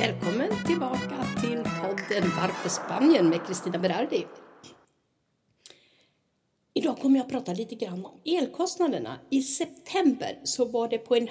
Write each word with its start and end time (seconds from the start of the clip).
Välkommen 0.00 0.50
tillbaka 0.66 1.24
till 1.40 1.62
podden 1.62 2.30
Varför 2.40 2.68
Spanien 2.68 3.28
med 3.28 3.46
Kristina 3.46 3.78
Berardi. 3.78 4.26
Idag 6.74 6.98
kommer 6.98 7.16
jag 7.16 7.24
att 7.24 7.32
prata 7.32 7.52
lite 7.52 7.74
grann 7.74 8.04
om 8.04 8.20
elkostnaderna. 8.24 9.20
I 9.30 9.42
september 9.42 10.40
så 10.44 10.64
var 10.64 10.88
det 10.88 10.98
på 10.98 11.16
en 11.16 11.28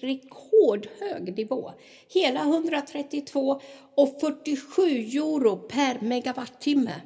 rekordhög 0.00 1.36
nivå. 1.36 1.72
Hela 2.08 2.40
132 2.40 3.60
och 3.94 4.20
47 4.20 4.82
euro 4.82 5.56
per 5.56 6.00
megawattimme. 6.00 7.00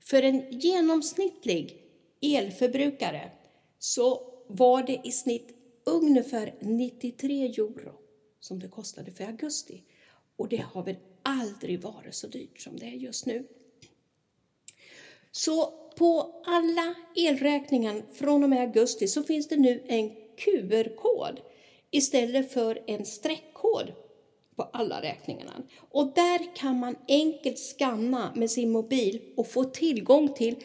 För 0.00 0.22
en 0.22 0.50
genomsnittlig 0.50 1.82
elförbrukare 2.22 3.30
så 3.78 4.20
var 4.48 4.82
det 4.82 5.00
i 5.04 5.12
snitt 5.12 5.48
ungefär 5.86 6.54
93 6.60 7.44
euro 7.44 7.92
som 8.40 8.58
det 8.58 8.68
kostade 8.68 9.12
för 9.12 9.24
augusti. 9.24 9.82
Och 10.36 10.48
det 10.48 10.64
har 10.72 10.82
väl 10.82 10.96
aldrig 11.22 11.80
varit 11.80 12.14
så 12.14 12.26
dyrt 12.26 12.60
som 12.60 12.76
det 12.76 12.86
är 12.86 12.96
just 12.96 13.26
nu. 13.26 13.48
Så 15.30 15.66
på 15.96 16.42
alla 16.46 16.94
elräkningar 17.16 18.02
från 18.12 18.44
och 18.44 18.50
med 18.50 18.60
augusti 18.60 19.08
så 19.08 19.22
finns 19.22 19.48
det 19.48 19.56
nu 19.56 19.84
en 19.86 20.10
QR-kod 20.36 21.40
istället 21.90 22.52
för 22.52 22.82
en 22.86 23.04
streckkod 23.04 23.92
på 24.56 24.62
alla 24.62 25.02
räkningarna. 25.02 25.62
Och 25.90 26.12
där 26.14 26.56
kan 26.56 26.78
man 26.78 26.96
enkelt 27.08 27.58
skanna 27.58 28.32
med 28.34 28.50
sin 28.50 28.70
mobil 28.70 29.20
och 29.36 29.46
få 29.46 29.64
tillgång 29.64 30.34
till 30.34 30.56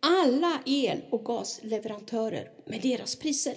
alla 0.00 0.62
el 0.66 1.04
och 1.10 1.24
gasleverantörer 1.24 2.50
med 2.64 2.80
deras 2.82 3.16
priser. 3.16 3.54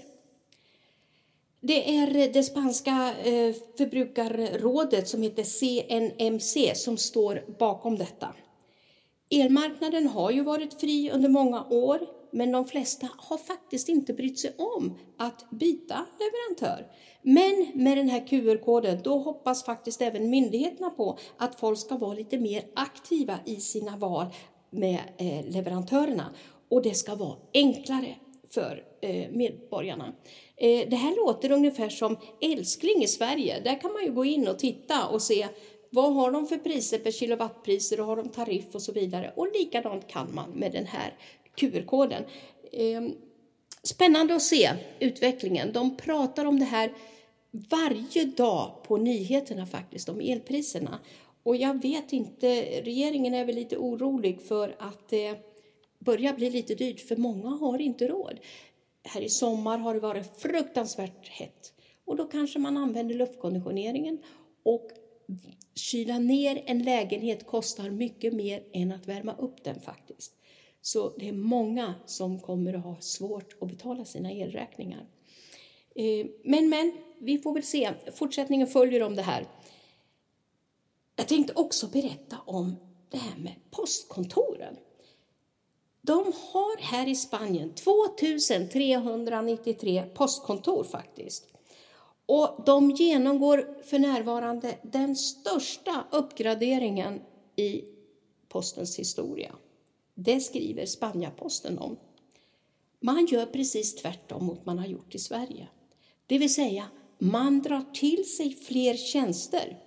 Det 1.63 1.95
är 1.97 2.33
det 2.33 2.43
spanska 2.43 3.13
eh, 3.23 3.55
förbrukarrådet 3.77 5.07
som 5.07 5.21
heter 5.21 5.43
CNMC 5.43 6.75
som 6.75 6.97
står 6.97 7.45
bakom 7.59 7.97
detta. 7.97 8.27
Elmarknaden 9.29 10.07
har 10.07 10.31
ju 10.31 10.43
varit 10.43 10.81
fri 10.81 11.11
under 11.11 11.29
många 11.29 11.65
år, 11.69 11.99
men 12.31 12.51
de 12.51 12.65
flesta 12.65 13.07
har 13.17 13.37
faktiskt 13.37 13.89
inte 13.89 14.13
brytt 14.13 14.39
sig 14.39 14.55
om 14.57 14.97
att 15.17 15.49
byta 15.49 16.05
leverantör. 16.19 16.87
Men 17.21 17.83
med 17.83 17.97
den 17.97 18.09
här 18.09 18.27
QR-koden, 18.27 18.99
då 19.03 19.17
hoppas 19.17 19.63
faktiskt 19.63 20.01
även 20.01 20.29
myndigheterna 20.29 20.89
på 20.89 21.17
att 21.37 21.59
folk 21.59 21.79
ska 21.79 21.97
vara 21.97 22.13
lite 22.13 22.37
mer 22.37 22.63
aktiva 22.75 23.39
i 23.45 23.55
sina 23.55 23.97
val 23.97 24.25
med 24.69 24.99
eh, 25.17 25.45
leverantörerna 25.51 26.25
och 26.69 26.81
det 26.81 26.93
ska 26.93 27.15
vara 27.15 27.37
enklare 27.53 28.15
för 28.53 28.83
eh, 29.01 29.31
medborgarna. 29.31 30.13
Eh, 30.61 30.89
det 30.89 30.95
här 30.95 31.15
låter 31.15 31.51
ungefär 31.51 31.89
som 31.89 32.17
Älskling 32.41 33.03
i 33.03 33.07
Sverige. 33.07 33.59
Där 33.59 33.81
kan 33.81 33.93
man 33.93 34.03
ju 34.03 34.11
gå 34.11 34.25
in 34.25 34.47
och 34.47 34.59
titta 34.59 35.07
och 35.07 35.21
se 35.21 35.47
vad 35.89 36.13
har 36.13 36.31
de 36.31 36.47
för 36.47 36.57
priser 36.57 36.97
per 36.97 37.11
kilowattpriser 37.11 37.99
och 37.99 38.05
har 38.05 38.15
de 38.15 38.29
tariff 38.29 38.65
och 38.75 38.81
så 38.81 38.91
vidare. 38.91 39.33
Och 39.35 39.47
likadant 39.53 40.07
kan 40.07 40.35
man 40.35 40.49
med 40.51 40.71
den 40.71 40.85
här 40.85 41.13
QR-koden. 41.55 42.23
Ehm, 42.71 43.13
spännande 43.83 44.35
att 44.35 44.41
se 44.41 44.69
utvecklingen. 44.99 45.73
De 45.73 45.97
pratar 45.97 46.45
om 46.45 46.59
det 46.59 46.65
här 46.65 46.93
varje 47.51 48.25
dag 48.25 48.83
på 48.83 48.97
nyheterna 48.97 49.65
faktiskt, 49.65 50.09
om 50.09 50.19
elpriserna. 50.19 50.99
Och 51.43 51.55
jag 51.55 51.81
vet 51.81 52.13
inte, 52.13 52.47
regeringen 52.81 53.33
är 53.33 53.45
väl 53.45 53.55
lite 53.55 53.77
orolig 53.77 54.41
för 54.41 54.75
att 54.79 55.09
det 55.09 55.35
börjar 55.99 56.33
bli 56.33 56.49
lite 56.49 56.75
dyrt, 56.75 57.07
för 57.07 57.15
många 57.15 57.49
har 57.49 57.81
inte 57.81 58.07
råd. 58.07 58.39
Här 59.03 59.21
i 59.21 59.29
sommar 59.29 59.77
har 59.77 59.93
det 59.93 59.99
varit 59.99 60.41
fruktansvärt 60.41 61.27
hett 61.27 61.73
och 62.05 62.15
då 62.15 62.25
kanske 62.25 62.59
man 62.59 62.77
använder 62.77 63.15
luftkonditioneringen 63.15 64.23
och 64.63 64.89
kyla 65.75 66.19
ner 66.19 66.63
en 66.65 66.83
lägenhet 66.83 67.47
kostar 67.47 67.89
mycket 67.89 68.33
mer 68.33 68.63
än 68.73 68.91
att 68.91 69.07
värma 69.07 69.35
upp 69.35 69.63
den 69.63 69.81
faktiskt. 69.81 70.33
Så 70.81 71.17
det 71.17 71.27
är 71.27 71.33
många 71.33 71.93
som 72.05 72.39
kommer 72.39 72.73
att 72.73 72.83
ha 72.83 72.97
svårt 72.99 73.55
att 73.61 73.67
betala 73.67 74.05
sina 74.05 74.31
elräkningar. 74.31 75.05
Eh, 75.95 76.27
men, 76.43 76.69
men, 76.69 76.93
vi 77.19 77.37
får 77.37 77.53
väl 77.53 77.63
se. 77.63 77.91
Fortsättningen 78.15 78.67
följer 78.67 79.03
om 79.03 79.15
det 79.15 79.21
här. 79.21 79.45
Jag 81.15 81.27
tänkte 81.27 81.53
också 81.53 81.87
berätta 81.87 82.37
om 82.45 82.75
det 83.09 83.17
här 83.17 83.37
med 83.37 83.53
postkontoren. 83.71 84.77
De 86.01 86.33
har 86.51 86.81
här 86.81 87.07
i 87.07 87.15
Spanien 87.15 87.75
2393 87.75 90.03
postkontor 90.13 90.83
faktiskt. 90.83 91.47
Och 92.25 92.63
de 92.65 92.91
genomgår 92.91 93.83
för 93.83 93.99
närvarande 93.99 94.77
den 94.83 95.15
största 95.15 96.05
uppgraderingen 96.11 97.21
i 97.55 97.83
postens 98.49 98.99
historia. 98.99 99.55
Det 100.15 100.39
skriver 100.39 100.85
Spaniaposten 100.85 101.79
om. 101.79 101.97
Man 102.99 103.25
gör 103.25 103.45
precis 103.45 103.95
tvärtom 103.95 104.45
mot 104.45 104.65
man 104.65 104.79
har 104.79 104.87
gjort 104.87 105.15
i 105.15 105.19
Sverige. 105.19 105.67
Det 106.27 106.37
vill 106.37 106.53
säga, 106.53 106.85
man 107.17 107.61
drar 107.61 107.93
till 107.93 108.29
sig 108.29 108.53
fler 108.53 108.93
tjänster. 108.93 109.77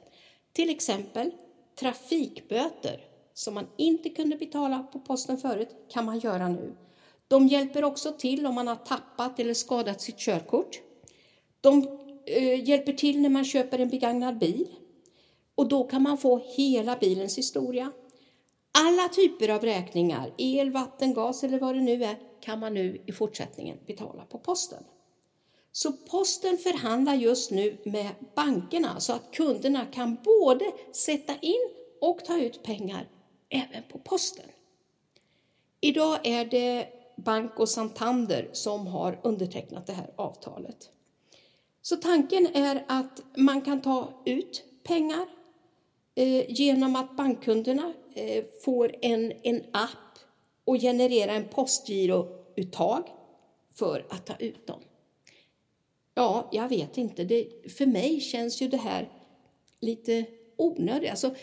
Till 0.53 0.71
exempel 0.71 1.31
trafikböter 1.79 3.14
som 3.35 3.55
man 3.55 3.67
inte 3.77 4.09
kunde 4.09 4.37
betala 4.37 4.83
på 4.93 4.99
posten 4.99 5.39
förut 5.39 5.69
kan 5.89 6.05
man 6.05 6.19
göra 6.19 6.49
nu. 6.49 6.75
De 7.29 7.49
hjälper 7.49 7.85
också 7.85 8.13
till 8.13 8.47
om 8.47 8.55
man 8.55 8.69
har 8.69 8.77
tappat 8.77 9.41
eller 9.41 9.55
skadat 9.55 10.01
sitt 10.01 10.19
körkort. 10.19 10.81
De 11.61 11.89
eh, 12.27 12.69
hjälper 12.69 12.93
till 12.93 13.21
när 13.21 13.29
man 13.29 13.45
köper 13.45 13.79
en 13.79 13.89
begagnad 13.89 14.39
bil. 14.39 14.69
Och 15.55 15.69
då 15.69 15.85
kan 15.85 16.03
man 16.03 16.19
få 16.19 16.39
hela 16.57 16.97
bilens 16.97 17.39
historia. 17.39 17.93
Alla 18.79 19.09
typer 19.09 19.49
av 19.49 19.63
räkningar, 19.63 20.33
el, 20.39 20.71
vatten, 20.71 21.15
gas 21.15 21.45
eller 21.45 21.59
vad 21.59 21.75
det 21.75 21.81
nu 21.81 22.05
är, 22.05 22.17
kan 22.41 22.61
man 22.61 22.75
nu 22.75 23.03
i 23.07 23.13
fortsättningen 23.13 23.79
betala 23.87 24.25
på 24.25 24.39
posten. 24.39 24.85
Så 25.73 25.93
posten 25.93 26.59
förhandlar 26.59 27.15
just 27.15 27.51
nu 27.51 27.77
med 27.85 28.09
bankerna 28.35 29.01
så 29.01 29.13
att 29.13 29.31
kunderna 29.31 29.87
kan 29.87 30.17
både 30.25 30.65
sätta 30.93 31.37
in 31.37 31.71
och 32.01 32.25
ta 32.25 32.39
ut 32.39 32.63
pengar 32.63 33.09
även 33.55 33.83
på 33.89 33.99
posten. 33.99 34.45
Idag 35.81 36.27
är 36.27 36.45
det 36.45 36.89
Banco 37.17 37.67
Santander 37.67 38.49
som 38.53 38.87
har 38.87 39.21
undertecknat 39.23 39.87
det 39.87 39.93
här 39.93 40.11
avtalet. 40.17 40.91
Så 41.83 41.97
tanken 41.97 42.47
är 42.55 42.85
att 42.89 43.23
man 43.37 43.61
kan 43.61 43.83
ta 43.83 44.23
ut 44.27 44.65
pengar 44.83 45.27
eh, 46.15 46.51
genom 46.51 46.97
att 46.97 47.17
bankkunderna 47.17 47.93
eh, 48.15 48.45
får 48.65 48.95
en, 49.03 49.33
en 49.43 49.63
app 49.73 50.19
och 50.65 50.81
generera 50.81 51.33
en 51.33 51.49
postgirouttag 51.49 53.09
för 53.75 54.07
att 54.11 54.27
ta 54.27 54.37
ut 54.37 54.67
dem. 54.67 54.81
Ja, 56.15 56.49
jag 56.53 56.69
vet 56.69 56.99
inte. 56.99 57.25
Det, 57.25 57.49
för 57.77 57.87
mig 57.87 58.21
känns 58.21 58.63
ju 58.63 58.69
det 58.69 58.77
här 58.77 59.09
lite 59.81 60.25
onödigt. 60.57 61.11
Alltså, 61.11 61.35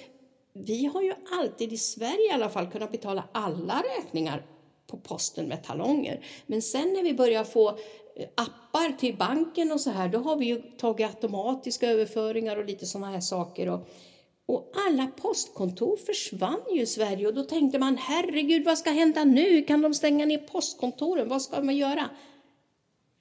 vi 0.53 0.85
har 0.85 1.01
ju 1.01 1.13
alltid 1.39 1.73
i 1.73 1.77
Sverige 1.77 2.29
i 2.29 2.31
alla 2.31 2.49
fall 2.49 2.71
kunnat 2.71 2.91
betala 2.91 3.23
alla 3.31 3.83
räkningar 3.97 4.45
på 4.87 4.97
posten 4.97 5.47
med 5.47 5.63
talonger. 5.63 6.25
Men 6.45 6.61
sen 6.61 6.93
när 6.93 7.03
vi 7.03 7.13
börjar 7.13 7.43
få 7.43 7.69
eh, 7.69 8.27
appar 8.35 8.97
till 8.97 9.17
banken 9.17 9.71
och 9.71 9.81
så 9.81 9.89
här, 9.89 10.09
då 10.09 10.19
har 10.19 10.35
vi 10.35 10.45
ju 10.45 10.61
tagit 10.61 11.07
automatiska 11.07 11.89
överföringar 11.89 12.57
och 12.57 12.65
lite 12.65 12.85
sådana 12.85 13.11
här 13.11 13.19
saker. 13.19 13.69
Och, 13.69 13.87
och 14.45 14.71
alla 14.87 15.07
postkontor 15.07 15.97
försvann 15.97 16.61
ju 16.73 16.81
i 16.81 16.85
Sverige 16.85 17.27
och 17.27 17.33
då 17.33 17.43
tänkte 17.43 17.79
man, 17.79 17.97
herregud, 17.97 18.65
vad 18.65 18.77
ska 18.77 18.89
hända 18.89 19.23
nu? 19.23 19.61
Kan 19.61 19.81
de 19.81 19.93
stänga 19.93 20.25
ner 20.25 20.37
postkontoren? 20.37 21.27
Vad 21.27 21.41
ska 21.41 21.63
man 21.63 21.77
göra? 21.77 22.09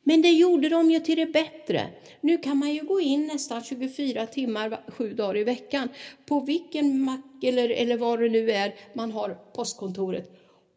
Men 0.03 0.23
det 0.23 0.31
gjorde 0.31 0.69
de 0.69 0.91
ju 0.91 1.01
till 1.01 1.17
det 1.17 1.27
bättre. 1.27 1.89
Nu 2.21 2.39
kan 2.39 2.57
man 2.57 2.75
ju 2.75 2.85
gå 2.85 3.01
in 3.01 3.27
nästan 3.27 3.65
24 3.65 4.27
timmar, 4.27 4.85
sju 4.89 5.15
dagar 5.15 5.37
i 5.37 5.45
veckan 5.45 5.89
på 6.27 6.41
vilken 6.41 7.03
mack 7.03 7.45
eller, 7.45 7.69
eller 7.69 7.97
vad 7.97 8.21
det 8.21 8.29
nu 8.29 8.51
är 8.51 8.75
man 8.95 9.13
har 9.13 9.39
postkontoret 9.55 10.31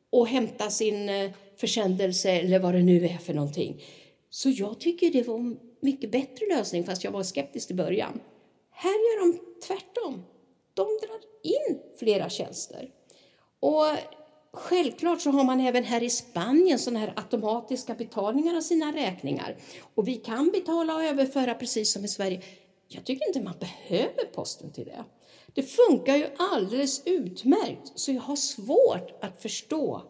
och 0.10 0.28
hämta 0.28 0.70
sin 0.70 1.10
eh, 1.10 1.32
försändelse 1.58 2.32
eller 2.32 2.60
vad 2.60 2.74
det 2.74 2.84
nu 2.84 3.06
är 3.06 3.18
för 3.18 3.34
någonting. 3.34 3.84
Så 4.30 4.50
jag 4.50 4.80
tycker 4.80 5.10
det 5.10 5.28
var 5.28 5.36
en 5.36 5.60
mycket 5.80 6.12
bättre 6.12 6.46
lösning, 6.46 6.84
fast 6.84 7.04
jag 7.04 7.12
var 7.12 7.24
skeptisk 7.24 7.72
i 7.72 7.74
början. 7.74 8.20
Här 8.72 8.92
gör 8.92 9.26
de 9.26 9.40
tvärtom. 9.68 10.24
De 10.74 10.84
drar 10.84 11.20
in 11.44 11.80
flera 12.00 12.30
tjänster. 12.30 12.90
Och 13.60 13.86
Självklart 14.54 15.22
så 15.22 15.30
har 15.30 15.44
man 15.44 15.60
även 15.60 15.84
här 15.84 16.04
i 16.04 16.10
Spanien 16.10 16.80
sådana 16.80 17.00
här 17.00 17.14
automatiska 17.16 17.94
betalningar 17.96 18.58
av 18.58 18.62
sina 18.62 18.96
räkningar. 18.96 19.56
Och 19.96 20.08
vi 20.08 20.16
kan 20.16 20.52
betala 20.52 20.96
och 20.96 21.04
överföra 21.04 21.54
precis 21.54 21.94
som 21.94 22.06
i 22.06 22.08
Sverige. 22.08 22.42
Jag 22.88 23.06
tycker 23.06 23.28
inte 23.28 23.42
man 23.42 23.56
behöver 23.60 24.26
posten 24.34 24.72
till 24.72 24.86
det. 24.86 25.04
Det 25.54 25.64
funkar 25.64 26.16
ju 26.16 26.28
alldeles 26.38 27.02
utmärkt, 27.06 27.92
så 27.96 28.12
jag 28.12 28.22
har 28.22 28.36
svårt 28.36 29.12
att 29.22 29.42
förstå 29.42 30.02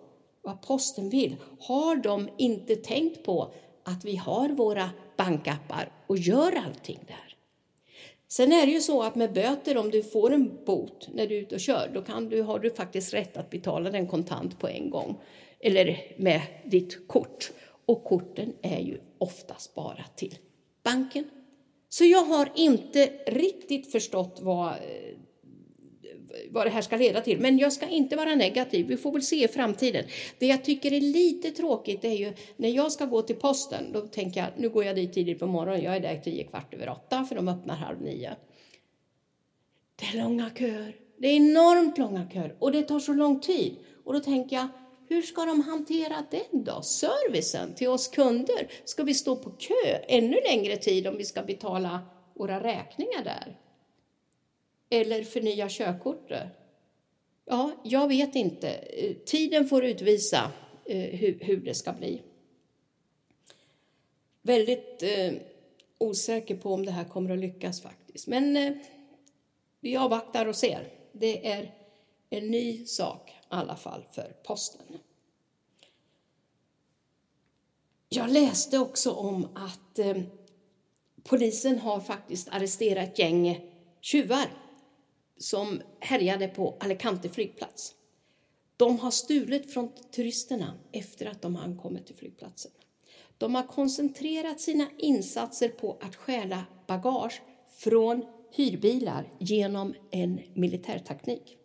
vad 0.41 0.61
posten 0.61 1.09
vill. 1.09 1.35
Har 1.59 1.95
de 1.95 2.29
inte 2.37 2.75
tänkt 2.75 3.23
på 3.23 3.53
att 3.83 4.05
vi 4.05 4.15
har 4.15 4.49
våra 4.49 4.89
bankappar 5.17 5.91
och 6.07 6.17
gör 6.17 6.55
allting 6.65 6.99
där? 7.07 7.32
Sen 8.33 8.51
är 8.51 8.65
det 8.65 8.71
ju 8.71 8.81
så 8.81 9.03
att 9.03 9.15
med 9.15 9.33
böter, 9.33 9.77
om 9.77 9.91
du 9.91 10.03
får 10.03 10.33
en 10.33 10.65
bot 10.65 11.09
när 11.13 11.27
du 11.27 11.35
är 11.35 11.41
ute 11.41 11.55
och 11.55 11.61
kör, 11.61 11.91
då 11.93 12.01
kan 12.01 12.29
du, 12.29 12.41
har 12.41 12.59
du 12.59 12.69
faktiskt 12.69 13.13
rätt 13.13 13.37
att 13.37 13.49
betala 13.49 13.89
den 13.89 14.07
kontant 14.07 14.59
på 14.59 14.67
en 14.67 14.89
gång. 14.89 15.21
Eller 15.59 16.13
med 16.17 16.41
ditt 16.65 17.07
kort. 17.07 17.51
Och 17.85 18.03
korten 18.03 18.53
är 18.61 18.79
ju 18.79 18.97
oftast 19.17 19.75
bara 19.75 20.05
till 20.15 20.37
banken. 20.83 21.29
Så 21.89 22.05
jag 22.05 22.25
har 22.25 22.49
inte 22.55 23.05
riktigt 23.27 23.91
förstått 23.91 24.39
vad, 24.41 24.69
eh, 24.69 25.17
vad 26.49 26.65
det 26.65 26.69
här 26.69 26.81
ska 26.81 26.97
leda 26.97 27.21
till. 27.21 27.39
Men 27.39 27.57
jag 27.57 27.73
ska 27.73 27.87
inte 27.87 28.15
vara 28.15 28.35
negativ, 28.35 28.87
vi 28.87 28.97
får 28.97 29.11
väl 29.11 29.21
se 29.21 29.43
i 29.43 29.47
framtiden. 29.47 30.05
Det 30.39 30.45
jag 30.45 30.63
tycker 30.63 30.93
är 30.93 31.01
lite 31.01 31.51
tråkigt 31.51 32.05
är 32.05 32.13
ju 32.13 32.33
när 32.57 32.69
jag 32.69 32.91
ska 32.91 33.05
gå 33.05 33.21
till 33.21 33.35
posten, 33.35 33.91
då 33.93 34.01
tänker 34.01 34.39
jag 34.39 34.49
nu 34.57 34.69
går 34.69 34.83
jag 34.83 34.95
dit 34.95 35.13
tidigt 35.13 35.39
på 35.39 35.47
morgonen, 35.47 35.83
jag 35.83 35.95
är 35.95 35.99
där 35.99 36.17
tio 36.17 36.43
kvart 36.43 36.73
över 36.73 36.89
åtta 36.89 37.25
för 37.25 37.35
de 37.35 37.47
öppnar 37.47 37.75
halv 37.75 38.01
nio. 38.01 38.35
Det 39.95 40.05
är 40.05 40.23
långa 40.23 40.49
köer, 40.57 40.95
det 41.17 41.27
är 41.27 41.35
enormt 41.35 41.97
långa 41.97 42.29
köer 42.29 42.55
och 42.59 42.71
det 42.71 42.81
tar 42.81 42.99
så 42.99 43.13
lång 43.13 43.39
tid. 43.39 43.75
Och 44.05 44.13
då 44.13 44.19
tänker 44.19 44.55
jag, 44.55 44.67
hur 45.09 45.21
ska 45.21 45.45
de 45.45 45.61
hantera 45.61 46.25
den 46.31 46.63
då? 46.63 46.81
Servicen 46.81 47.73
till 47.75 47.87
oss 47.87 48.07
kunder? 48.07 48.67
Ska 48.85 49.03
vi 49.03 49.13
stå 49.13 49.35
på 49.35 49.49
kö 49.49 49.97
ännu 50.07 50.37
längre 50.49 50.77
tid 50.77 51.07
om 51.07 51.17
vi 51.17 51.25
ska 51.25 51.43
betala 51.43 51.99
våra 52.35 52.63
räkningar 52.63 53.23
där? 53.23 53.57
Eller 54.93 55.23
förnya 55.23 55.69
körkortet? 55.69 56.47
Ja, 57.45 57.71
jag 57.83 58.07
vet 58.07 58.35
inte. 58.35 58.69
Eh, 58.69 59.15
tiden 59.15 59.67
får 59.67 59.85
utvisa 59.85 60.51
eh, 60.85 60.97
hur, 60.97 61.39
hur 61.41 61.57
det 61.57 61.73
ska 61.73 61.93
bli. 61.93 62.21
Väldigt 64.41 65.03
eh, 65.03 65.33
osäker 65.97 66.55
på 66.55 66.73
om 66.73 66.85
det 66.85 66.91
här 66.91 67.03
kommer 67.05 67.29
att 67.29 67.39
lyckas 67.39 67.81
faktiskt. 67.81 68.27
Men 68.27 68.57
eh, 68.57 68.73
vi 69.79 69.97
avvaktar 69.97 70.45
och 70.45 70.55
ser. 70.55 70.87
Det 71.11 71.47
är 71.47 71.73
en 72.29 72.51
ny 72.51 72.85
sak 72.85 73.29
i 73.29 73.33
alla 73.47 73.75
fall 73.75 74.03
för 74.11 74.35
posten. 74.43 74.97
Jag 78.09 78.29
läste 78.29 78.79
också 78.79 79.11
om 79.11 79.47
att 79.55 79.99
eh, 79.99 80.17
polisen 81.23 81.79
har 81.79 81.99
faktiskt 81.99 82.49
arresterat 82.49 83.09
ett 83.09 83.19
gäng 83.19 83.69
tjuvar 84.01 84.62
som 85.37 85.81
härjade 85.99 86.47
på 86.47 86.77
Alicante 86.79 87.29
flygplats. 87.29 87.95
De 88.77 88.99
har 88.99 89.11
stulit 89.11 89.73
från 89.73 89.91
turisterna 90.11 90.73
efter 90.91 91.25
att 91.25 91.41
de 91.41 91.55
ankommit 91.55 92.05
till 92.05 92.15
flygplatsen. 92.15 92.71
De 93.37 93.55
har 93.55 93.63
koncentrerat 93.63 94.61
sina 94.61 94.87
insatser 94.97 95.69
på 95.69 95.97
att 96.01 96.15
stjäla 96.15 96.65
bagage 96.87 97.41
från 97.77 98.25
hyrbilar 98.51 99.33
genom 99.39 99.93
en 100.11 100.41
militärteknik. 100.53 101.57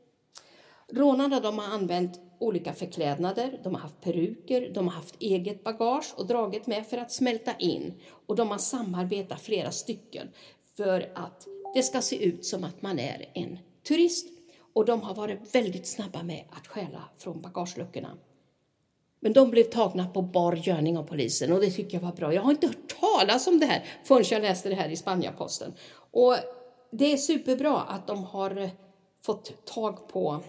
Rånarna 0.88 1.40
de 1.40 1.58
har 1.58 1.74
använt 1.74 2.20
olika 2.38 2.72
förklädnader, 2.72 3.60
de 3.64 3.74
har 3.74 3.80
haft 3.80 4.00
peruker, 4.00 4.70
de 4.74 4.88
har 4.88 4.94
haft 4.94 5.22
eget 5.22 5.64
bagage 5.64 6.14
och 6.16 6.26
dragit 6.26 6.66
med 6.66 6.86
för 6.86 6.98
att 6.98 7.12
smälta 7.12 7.56
in. 7.58 7.94
Och 8.26 8.36
de 8.36 8.48
har 8.50 8.58
samarbetat 8.58 9.40
flera 9.40 9.70
stycken 9.70 10.28
för 10.76 11.12
att 11.14 11.46
det 11.74 11.82
ska 11.82 12.02
se 12.02 12.24
ut 12.24 12.44
som 12.44 12.64
att 12.64 12.82
man 12.82 12.98
är 12.98 13.30
en 13.34 13.58
turist. 13.88 14.28
Och 14.72 14.84
de 14.84 15.02
har 15.02 15.14
varit 15.14 15.54
väldigt 15.54 15.86
snabba 15.86 16.22
med 16.22 16.44
att 16.50 16.66
stjäla 16.66 17.04
från 17.18 17.40
bagageluckorna. 17.40 18.16
Men 19.20 19.32
de 19.32 19.50
blev 19.50 19.64
tagna 19.64 20.06
på 20.06 20.22
bar 20.22 20.52
görning 20.52 20.98
av 20.98 21.02
polisen 21.02 21.52
och 21.52 21.60
det 21.60 21.70
tycker 21.70 21.96
jag 21.96 22.02
var 22.02 22.12
bra. 22.12 22.34
Jag 22.34 22.42
har 22.42 22.50
inte 22.50 22.66
hört 22.66 23.00
talas 23.00 23.46
om 23.46 23.58
det 23.58 23.66
här 23.66 23.84
förrän 24.04 24.24
jag 24.30 24.42
läste 24.42 24.68
det 24.68 24.74
här 24.74 24.88
i 24.88 24.96
Spaniaposten. 24.96 25.72
Och 26.10 26.36
det 26.90 27.12
är 27.12 27.16
superbra 27.16 27.80
att 27.80 28.06
de 28.06 28.24
har 28.24 28.70
fått 29.22 29.66
tag 29.66 30.08
på 30.08 30.40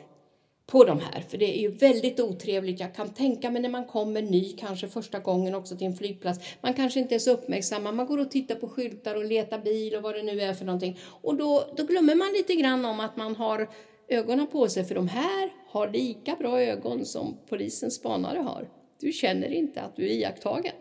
på 0.69 0.83
de 0.83 0.99
här, 0.99 1.21
för 1.21 1.37
det 1.37 1.57
är 1.57 1.61
ju 1.61 1.69
väldigt 1.69 2.19
otrevligt. 2.19 2.79
Jag 2.79 2.95
kan 2.95 3.13
tänka 3.13 3.51
mig 3.51 3.61
när 3.61 3.69
man 3.69 3.85
kommer 3.85 4.21
ny, 4.21 4.55
kanske 4.57 4.87
första 4.87 5.19
gången 5.19 5.55
också 5.55 5.77
till 5.77 5.87
en 5.87 5.95
flygplats. 5.95 6.39
Man 6.61 6.73
kanske 6.73 6.99
inte 6.99 7.15
är 7.15 7.19
så 7.19 7.31
uppmärksam, 7.31 7.83
man 7.83 8.05
går 8.05 8.17
och 8.17 8.31
tittar 8.31 8.55
på 8.55 8.69
skyltar 8.69 9.15
och 9.15 9.25
letar 9.25 9.59
bil 9.59 9.95
och 9.95 10.03
vad 10.03 10.15
det 10.15 10.23
nu 10.23 10.41
är 10.41 10.53
för 10.53 10.65
någonting. 10.65 10.99
Och 11.21 11.35
då, 11.35 11.63
då 11.77 11.83
glömmer 11.83 12.15
man 12.15 12.31
lite 12.33 12.55
grann 12.55 12.85
om 12.85 12.99
att 12.99 13.17
man 13.17 13.35
har 13.35 13.69
ögonen 14.07 14.47
på 14.47 14.69
sig, 14.69 14.83
för 14.83 14.95
de 14.95 15.07
här 15.07 15.53
har 15.67 15.89
lika 15.89 16.35
bra 16.35 16.61
ögon 16.61 17.05
som 17.05 17.37
polisens 17.49 17.95
spanare 17.95 18.39
har. 18.39 18.69
Du 18.99 19.11
känner 19.11 19.53
inte 19.53 19.81
att 19.81 19.95
du 19.95 20.05
är 20.05 20.13
iakttagen. 20.13 20.73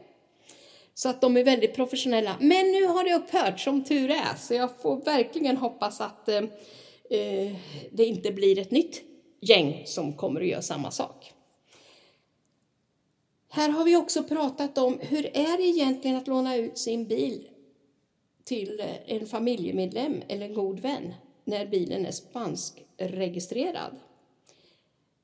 Så 0.94 1.08
att 1.08 1.20
de 1.20 1.36
är 1.36 1.44
väldigt 1.44 1.74
professionella. 1.74 2.36
Men 2.40 2.72
nu 2.72 2.86
har 2.86 3.04
det 3.04 3.14
upphört, 3.14 3.60
som 3.60 3.84
tur 3.84 4.10
är, 4.10 4.36
så 4.38 4.54
jag 4.54 4.80
får 4.82 5.04
verkligen 5.04 5.56
hoppas 5.56 6.00
att 6.00 6.28
eh, 6.28 6.36
eh 7.10 7.54
det 7.92 8.04
inte 8.04 8.32
blir 8.32 8.58
ett 8.58 8.70
nytt 8.70 9.07
gäng 9.40 9.82
som 9.86 10.12
kommer 10.12 10.40
att 10.40 10.46
göra 10.46 10.62
samma 10.62 10.90
sak. 10.90 11.32
Här 13.48 13.68
har 13.68 13.84
vi 13.84 13.96
också 13.96 14.22
pratat 14.22 14.78
om 14.78 14.98
hur 15.00 15.26
är 15.26 15.56
det 15.56 15.64
egentligen 15.64 16.16
att 16.16 16.26
låna 16.26 16.56
ut 16.56 16.78
sin 16.78 17.06
bil 17.06 17.48
till 18.44 18.80
eh, 18.80 19.16
en 19.16 19.26
familjemedlem 19.26 20.22
eller 20.28 20.46
en 20.46 20.54
god 20.54 20.80
vän 20.80 21.14
när 21.44 21.66
bilen 21.66 22.06
är 22.06 22.10
spanskregistrerad. 22.10 23.96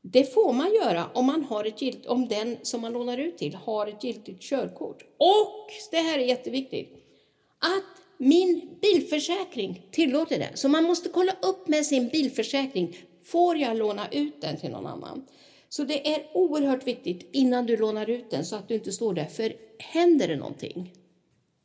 Det 0.03 0.35
får 0.35 0.53
man 0.53 0.75
göra 0.75 1.11
om, 1.15 1.27
man 1.27 1.45
har 1.45 1.65
ett 1.65 1.83
gilt, 1.83 2.07
om 2.07 2.29
den 2.29 2.57
som 2.63 2.81
man 2.81 2.93
lånar 2.93 3.19
ut 3.19 3.39
till 3.39 3.55
har 3.55 3.87
ett 3.87 4.05
giltigt 4.05 4.43
körkort. 4.43 5.03
Och, 5.17 5.71
det 5.91 5.97
här 5.97 6.19
är 6.19 6.23
jätteviktigt, 6.25 6.93
att 7.59 8.03
min 8.19 8.79
bilförsäkring 8.83 9.87
tillåter 9.91 10.39
det. 10.39 10.51
Så 10.55 10.69
man 10.69 10.85
måste 10.85 11.09
kolla 11.09 11.33
upp 11.43 11.69
med 11.69 11.87
sin 11.87 12.09
bilförsäkring 12.09 12.97
Får 13.25 13.57
jag 13.57 13.77
låna 13.77 14.09
ut 14.09 14.41
den 14.41 14.57
till 14.57 14.71
någon 14.71 14.87
annan? 14.87 15.27
Så 15.69 15.85
det 15.85 16.15
är 16.15 16.23
oerhört 16.35 16.87
viktigt 16.87 17.29
innan 17.33 17.67
du 17.67 17.77
lånar 17.77 18.11
ut 18.11 18.31
den 18.31 18.45
så 18.45 18.57
att 18.57 18.69
du 18.69 18.75
inte 18.75 18.93
står 18.93 19.15
där. 19.15 19.25
För 19.25 19.53
händer 19.79 20.29
det 20.29 20.37
någonting, 20.37 20.93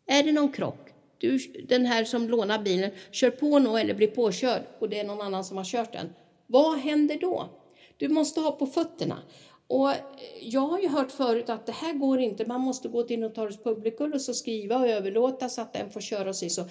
är 0.07 0.23
det 0.23 0.31
någon 0.31 0.51
krock, 0.51 0.89
du, 1.17 1.37
den 1.67 1.85
här 1.85 2.03
som 2.03 2.29
lånar 2.29 2.59
bilen 2.59 2.91
kör 3.11 3.29
på 3.29 3.59
någon 3.59 3.77
eller 3.77 3.93
blir 3.93 4.07
påkörd 4.07 4.61
och 4.79 4.89
det 4.89 4.99
är 4.99 5.03
någon 5.03 5.21
annan 5.21 5.43
som 5.43 5.57
har 5.57 5.63
kört 5.63 5.93
den. 5.93 6.13
Vad 6.47 6.79
händer 6.79 7.17
då? 7.17 7.49
Du 7.97 8.09
måste 8.09 8.39
ha 8.39 8.51
på 8.51 8.67
fötterna. 8.67 9.19
Och 9.67 9.93
jag 10.41 10.61
har 10.61 10.79
ju 10.79 10.87
hört 10.87 11.11
förut 11.11 11.49
att 11.49 11.65
det 11.65 11.71
här 11.71 11.93
går 11.93 12.19
inte, 12.19 12.45
man 12.45 12.61
måste 12.61 12.87
gå 12.87 13.03
till 13.03 13.19
Notarius 13.19 13.63
Publicus 13.63 14.29
och 14.29 14.35
skriva 14.35 14.77
och 14.77 14.87
överlåta 14.87 15.49
så 15.49 15.61
att 15.61 15.73
den 15.73 15.89
får 15.89 16.01
köra 16.01 16.33
sig 16.33 16.49
så. 16.49 16.65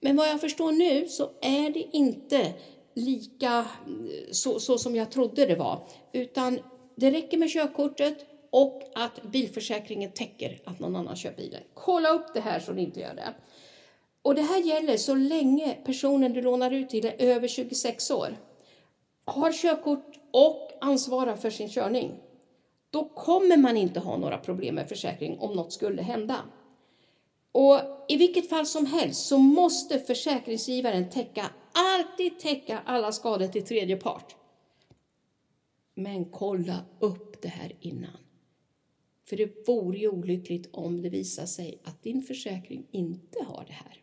Men 0.00 0.16
vad 0.16 0.28
jag 0.28 0.40
förstår 0.40 0.72
nu 0.72 1.08
så 1.08 1.30
är 1.40 1.70
det 1.70 1.86
inte 1.92 2.54
lika 2.96 3.66
så, 4.30 4.60
så 4.60 4.78
som 4.78 4.96
jag 4.96 5.10
trodde 5.10 5.46
det 5.46 5.56
var. 5.56 5.88
Utan 6.12 6.58
det 6.94 7.10
räcker 7.10 7.38
med 7.38 7.50
körkortet 7.50 8.26
och 8.50 8.82
att 8.94 9.22
bilförsäkringen 9.22 10.10
täcker 10.10 10.60
att 10.64 10.80
någon 10.80 10.96
annan 10.96 11.16
kör 11.16 11.32
bilen. 11.36 11.62
Kolla 11.74 12.08
upp 12.08 12.34
det 12.34 12.40
här 12.40 12.60
så 12.60 12.72
ni 12.72 12.82
inte 12.82 13.00
gör 13.00 13.14
det. 13.14 13.34
Och 14.22 14.34
det 14.34 14.42
här 14.42 14.58
gäller 14.58 14.96
så 14.96 15.14
länge 15.14 15.76
personen 15.84 16.32
du 16.32 16.42
lånar 16.42 16.70
ut 16.70 16.88
till 16.88 17.04
är 17.04 17.14
över 17.18 17.48
26 17.48 18.10
år, 18.10 18.36
har 19.24 19.52
körkort 19.52 20.18
och 20.30 20.70
ansvarar 20.80 21.36
för 21.36 21.50
sin 21.50 21.68
körning. 21.68 22.12
Då 22.90 23.04
kommer 23.04 23.56
man 23.56 23.76
inte 23.76 24.00
ha 24.00 24.16
några 24.16 24.38
problem 24.38 24.74
med 24.74 24.88
försäkring 24.88 25.38
om 25.38 25.56
något 25.56 25.72
skulle 25.72 26.02
hända. 26.02 26.36
Och 27.52 27.80
I 28.08 28.16
vilket 28.16 28.48
fall 28.48 28.66
som 28.66 28.86
helst 28.86 29.26
så 29.26 29.38
måste 29.38 29.98
försäkringsgivaren 29.98 31.10
täcka 31.10 31.50
alltid 31.76 32.38
täcka 32.38 32.82
alla 32.86 33.12
skador 33.12 33.46
till 33.46 33.66
tredje 33.66 33.96
part. 33.96 34.36
Men 35.94 36.24
kolla 36.24 36.84
upp 37.00 37.42
det 37.42 37.48
här 37.48 37.72
innan. 37.80 38.16
För 39.24 39.36
det 39.36 39.68
vore 39.68 39.98
ju 39.98 40.08
olyckligt 40.08 40.68
om 40.72 41.02
det 41.02 41.08
visar 41.08 41.46
sig 41.46 41.80
att 41.84 42.02
din 42.02 42.22
försäkring 42.22 42.86
inte 42.90 43.44
har 43.44 43.64
det 43.66 43.72
här. 43.72 44.00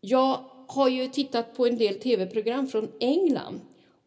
Jag 0.00 0.44
har 0.68 0.88
ju 0.88 1.08
tittat 1.08 1.56
på 1.56 1.66
en 1.66 1.78
del 1.78 2.00
tv-program 2.00 2.66
från 2.66 2.92
England 3.00 3.60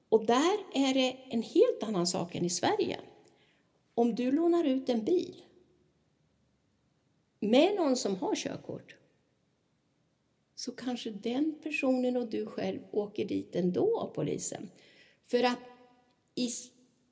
och 0.09 0.25
där 0.25 0.57
är 0.73 0.93
det 0.93 1.17
en 1.29 1.43
helt 1.43 1.83
annan 1.83 2.07
sak 2.07 2.35
än 2.35 2.45
i 2.45 2.49
Sverige. 2.49 2.99
Om 3.93 4.15
du 4.15 4.31
lånar 4.31 4.63
ut 4.63 4.89
en 4.89 5.05
bil 5.05 5.43
med 7.39 7.75
någon 7.75 7.95
som 7.95 8.15
har 8.15 8.35
körkort 8.35 8.95
så 10.61 10.71
kanske 10.71 11.09
den 11.09 11.55
personen 11.63 12.17
och 12.17 12.29
du 12.29 12.45
själv 12.45 12.79
åker 12.91 13.25
dit 13.25 13.55
ändå 13.55 13.99
av 13.99 14.07
polisen. 14.07 14.69
För 15.25 15.43
att 15.43 15.59
i 16.35 16.49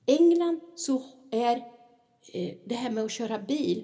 England 0.05 0.59
så 0.75 1.01
är 1.31 1.55
eh, 2.33 2.55
det 2.65 2.75
här 2.75 2.91
med 2.91 3.03
att 3.03 3.11
köra 3.11 3.39
bil, 3.39 3.83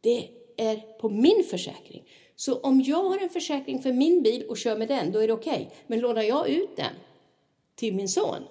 det 0.00 0.28
är 0.56 0.76
på 0.76 1.08
min 1.08 1.44
försäkring. 1.50 2.08
Så 2.36 2.58
om 2.58 2.80
jag 2.80 3.02
har 3.02 3.18
en 3.18 3.28
försäkring 3.28 3.82
för 3.82 3.92
min 3.92 4.22
bil 4.22 4.46
och 4.48 4.56
kör 4.56 4.76
med 4.78 4.88
den, 4.88 5.12
då 5.12 5.18
är 5.18 5.26
det 5.26 5.32
okej. 5.32 5.52
Okay. 5.52 5.66
Men 5.86 6.00
lånar 6.00 6.22
jag 6.22 6.48
ut 6.48 6.76
den 6.76 6.94
till 7.74 7.94
min 7.94 8.08
son, 8.08 8.42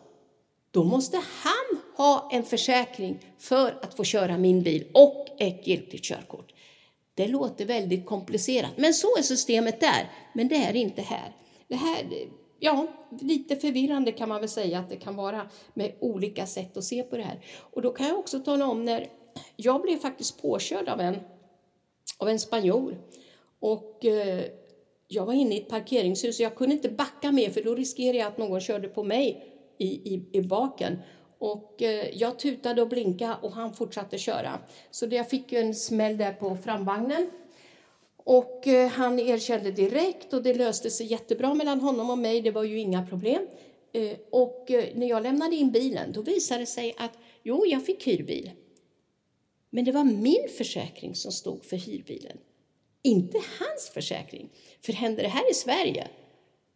då 0.71 0.83
måste 0.83 1.17
han 1.17 1.81
ha 1.97 2.29
en 2.31 2.43
försäkring 2.43 3.19
för 3.37 3.79
att 3.81 3.95
få 3.95 4.03
köra 4.03 4.37
min 4.37 4.63
bil 4.63 4.87
och 4.93 5.27
ett 5.39 5.67
giltigt 5.67 6.03
körkort. 6.03 6.52
Det 7.15 7.27
låter 7.27 7.65
väldigt 7.65 8.05
komplicerat, 8.05 8.71
men 8.77 8.93
så 8.93 9.17
är 9.17 9.21
systemet 9.21 9.79
där. 9.79 10.11
Men 10.33 10.47
det 10.47 10.55
är 10.55 10.75
inte 10.75 11.01
här. 11.01 11.35
Det 11.67 11.75
här, 11.75 12.05
ja, 12.59 12.87
lite 13.21 13.55
förvirrande 13.55 14.11
kan 14.11 14.29
man 14.29 14.39
väl 14.39 14.49
säga 14.49 14.79
att 14.79 14.89
det 14.89 14.95
kan 14.95 15.15
vara 15.15 15.49
med 15.73 15.93
olika 15.99 16.45
sätt 16.45 16.77
att 16.77 16.83
se 16.83 17.03
på 17.03 17.17
det 17.17 17.23
här. 17.23 17.45
Och 17.59 17.81
då 17.81 17.91
kan 17.91 18.07
jag 18.07 18.19
också 18.19 18.39
tala 18.39 18.65
om 18.65 18.85
när 18.85 19.07
jag 19.55 19.81
blev 19.81 19.97
faktiskt 19.97 20.41
påkörd 20.41 20.89
av 20.89 20.99
en, 20.99 21.15
av 22.17 22.29
en 22.29 22.39
spanjor. 22.39 22.97
Och 23.59 24.05
eh, 24.05 24.43
jag 25.07 25.25
var 25.25 25.33
inne 25.33 25.55
i 25.55 25.61
ett 25.61 25.69
parkeringshus 25.69 26.39
och 26.39 26.43
jag 26.43 26.55
kunde 26.55 26.75
inte 26.75 26.89
backa 26.89 27.31
mer 27.31 27.49
för 27.49 27.63
då 27.63 27.75
riskerade 27.75 28.17
jag 28.17 28.27
att 28.27 28.37
någon 28.37 28.61
körde 28.61 28.87
på 28.87 29.03
mig 29.03 29.53
i, 29.77 29.85
i, 29.87 30.29
i 30.31 30.41
baken. 30.41 30.97
Och 31.43 31.81
eh, 31.81 32.17
jag 32.17 32.39
tutade 32.39 32.81
och 32.81 32.87
blinkade 32.87 33.37
och 33.41 33.51
han 33.51 33.73
fortsatte 33.73 34.17
köra. 34.17 34.59
Så 34.91 35.05
jag 35.05 35.29
fick 35.29 35.53
en 35.53 35.75
smäll 35.75 36.17
där 36.17 36.33
på 36.33 36.57
framvagnen. 36.57 37.29
Och 38.17 38.67
eh, 38.67 38.87
han 38.87 39.19
erkände 39.19 39.71
direkt 39.71 40.33
och 40.33 40.43
det 40.43 40.53
löste 40.53 40.89
sig 40.89 41.05
jättebra 41.05 41.53
mellan 41.53 41.79
honom 41.79 42.09
och 42.09 42.17
mig. 42.17 42.41
Det 42.41 42.51
var 42.51 42.63
ju 42.63 42.79
inga 42.79 43.07
problem. 43.07 43.47
Eh, 43.93 44.17
och 44.29 44.65
när 44.95 45.09
jag 45.09 45.23
lämnade 45.23 45.55
in 45.55 45.71
bilen 45.71 46.11
då 46.11 46.21
visade 46.21 46.59
det 46.59 46.65
sig 46.65 46.95
att 46.97 47.17
jo, 47.43 47.65
jag 47.65 47.85
fick 47.85 48.07
hyrbil. 48.07 48.51
Men 49.69 49.85
det 49.85 49.91
var 49.91 50.03
min 50.03 50.47
försäkring 50.57 51.15
som 51.15 51.31
stod 51.31 51.65
för 51.65 51.77
hyrbilen, 51.77 52.37
inte 53.01 53.37
hans 53.37 53.89
försäkring. 53.93 54.49
För 54.81 54.93
händer 54.93 55.23
det 55.23 55.29
här 55.29 55.51
i 55.51 55.53
Sverige, 55.53 56.07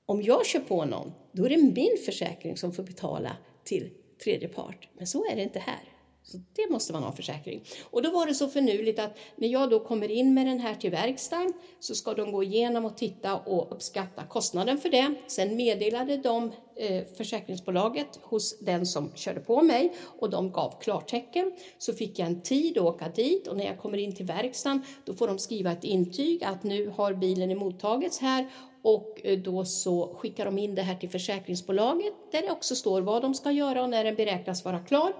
om 0.05 0.21
jag 0.21 0.45
kör 0.45 0.59
på 0.59 0.85
någon, 0.85 1.13
då 1.31 1.45
är 1.45 1.49
det 1.49 1.57
min 1.57 1.97
försäkring 2.05 2.57
som 2.57 2.73
får 2.73 2.83
betala 2.83 3.37
till 3.63 3.89
tredje 4.23 4.47
part. 4.47 4.87
Men 4.97 5.07
så 5.07 5.25
är 5.31 5.35
det 5.35 5.43
inte 5.43 5.59
här. 5.59 5.97
Så 6.31 6.37
det 6.37 6.69
måste 6.69 6.93
man 6.93 7.03
ha 7.03 7.11
försäkring. 7.11 7.63
Och 7.83 8.01
då 8.01 8.11
var 8.11 8.25
det 8.25 8.33
så 8.33 8.47
förnuligt 8.47 8.99
att 8.99 9.17
när 9.35 9.47
jag 9.47 9.69
då 9.69 9.79
kommer 9.79 10.11
in 10.11 10.33
med 10.33 10.47
den 10.47 10.59
här 10.59 10.75
till 10.75 10.91
verkstaden 10.91 11.53
så 11.79 11.95
ska 11.95 12.13
de 12.13 12.31
gå 12.31 12.43
igenom 12.43 12.85
och 12.85 12.97
titta 12.97 13.35
och 13.35 13.71
uppskatta 13.71 14.23
kostnaden 14.23 14.77
för 14.77 14.89
det. 14.89 15.13
Sen 15.27 15.55
meddelade 15.55 16.17
de 16.17 16.51
eh, 16.75 17.03
försäkringsbolaget 17.17 18.19
hos 18.21 18.59
den 18.59 18.85
som 18.85 19.11
körde 19.15 19.39
på 19.39 19.61
mig 19.61 19.93
och 20.19 20.29
de 20.29 20.51
gav 20.51 20.81
klartecken. 20.81 21.51
Så 21.77 21.93
fick 21.93 22.19
jag 22.19 22.27
en 22.27 22.41
tid 22.41 22.77
att 22.77 22.83
åka 22.83 23.09
dit 23.09 23.47
och 23.47 23.57
när 23.57 23.65
jag 23.65 23.79
kommer 23.79 23.97
in 23.97 24.15
till 24.15 24.25
verkstaden 24.25 24.81
då 25.05 25.13
får 25.13 25.27
de 25.27 25.39
skriva 25.39 25.71
ett 25.71 25.83
intyg 25.83 26.43
att 26.43 26.63
nu 26.63 26.89
har 26.89 27.13
bilen 27.13 27.51
emottagits 27.51 28.19
här 28.19 28.47
och 28.87 29.21
eh, 29.23 29.39
då 29.39 29.65
så 29.65 30.15
skickar 30.19 30.45
de 30.45 30.57
in 30.57 30.75
det 30.75 30.81
här 30.81 30.95
till 30.95 31.09
försäkringsbolaget 31.09 32.13
där 32.31 32.41
det 32.41 32.51
också 32.51 32.75
står 32.75 33.01
vad 33.01 33.21
de 33.21 33.33
ska 33.33 33.51
göra 33.51 33.83
och 33.83 33.89
när 33.89 34.03
den 34.03 34.15
beräknas 34.15 34.65
vara 34.65 34.79
klar. 34.79 35.13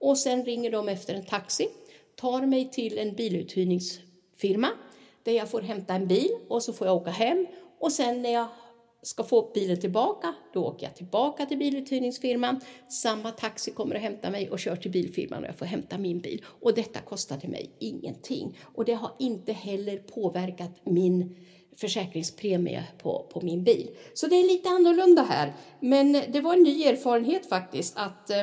Och 0.00 0.18
sen 0.18 0.44
ringer 0.44 0.70
de 0.70 0.88
efter 0.88 1.14
en 1.14 1.24
taxi, 1.24 1.68
tar 2.16 2.46
mig 2.46 2.70
till 2.70 2.98
en 2.98 3.14
biluthyrningsfirma 3.14 4.68
där 5.22 5.32
jag 5.32 5.50
får 5.50 5.60
hämta 5.60 5.94
en 5.94 6.06
bil 6.06 6.30
och 6.48 6.62
så 6.62 6.72
får 6.72 6.86
jag 6.86 6.96
åka 6.96 7.10
hem. 7.10 7.46
Och 7.80 7.92
sen 7.92 8.22
när 8.22 8.32
jag 8.32 8.46
ska 9.02 9.24
få 9.24 9.50
bilen 9.54 9.80
tillbaka, 9.80 10.34
då 10.54 10.64
åker 10.64 10.86
jag 10.86 10.96
tillbaka 10.96 11.46
till 11.46 11.58
biluthyrningsfirman. 11.58 12.60
Samma 12.88 13.30
taxi 13.30 13.70
kommer 13.70 13.94
och 13.94 14.00
hämtar 14.00 14.30
mig 14.30 14.50
och 14.50 14.58
kör 14.58 14.76
till 14.76 14.90
bilfirman 14.90 15.42
och 15.42 15.48
jag 15.48 15.58
får 15.58 15.66
hämta 15.66 15.98
min 15.98 16.20
bil. 16.20 16.44
Och 16.46 16.74
detta 16.74 17.00
kostade 17.00 17.48
mig 17.48 17.70
ingenting. 17.78 18.58
Och 18.74 18.84
det 18.84 18.94
har 18.94 19.10
inte 19.18 19.52
heller 19.52 19.98
påverkat 19.98 20.80
min 20.84 21.36
försäkringspremie 21.76 22.84
på, 22.98 23.30
på 23.32 23.40
min 23.40 23.64
bil. 23.64 23.90
Så 24.14 24.26
det 24.26 24.36
är 24.36 24.48
lite 24.48 24.68
annorlunda 24.68 25.22
här. 25.22 25.52
Men 25.80 26.12
det 26.12 26.40
var 26.40 26.54
en 26.54 26.62
ny 26.62 26.84
erfarenhet 26.84 27.48
faktiskt 27.48 27.96
att 27.96 28.30
eh, 28.30 28.42